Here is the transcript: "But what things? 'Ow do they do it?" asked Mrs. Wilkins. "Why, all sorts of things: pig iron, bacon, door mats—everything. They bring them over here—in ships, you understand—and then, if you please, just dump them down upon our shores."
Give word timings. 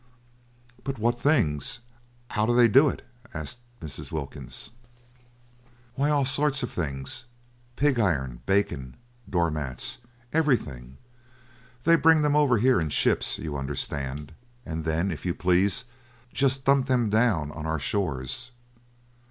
"But 0.83 0.97
what 0.97 1.19
things? 1.21 1.77
'Ow 2.35 2.47
do 2.47 2.55
they 2.55 2.67
do 2.67 2.89
it?" 2.89 3.03
asked 3.35 3.59
Mrs. 3.83 4.11
Wilkins. 4.11 4.71
"Why, 5.93 6.09
all 6.09 6.25
sorts 6.25 6.63
of 6.63 6.71
things: 6.71 7.25
pig 7.75 7.99
iron, 7.99 8.41
bacon, 8.47 8.95
door 9.29 9.51
mats—everything. 9.51 10.97
They 11.83 11.97
bring 11.97 12.23
them 12.23 12.35
over 12.35 12.57
here—in 12.57 12.89
ships, 12.89 13.37
you 13.37 13.55
understand—and 13.55 14.85
then, 14.85 15.11
if 15.11 15.23
you 15.23 15.35
please, 15.35 15.83
just 16.33 16.65
dump 16.65 16.87
them 16.87 17.11
down 17.11 17.51
upon 17.51 17.67
our 17.67 17.77
shores." 17.77 18.49